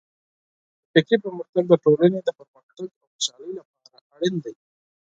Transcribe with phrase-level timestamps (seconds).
[0.83, 4.53] د فکري پرمختګ د ټولنې د پرمختګ او خوشحالۍ لپاره اړین دی.